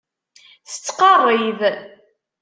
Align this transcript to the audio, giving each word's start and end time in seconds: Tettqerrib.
Tettqerrib. 0.71 1.59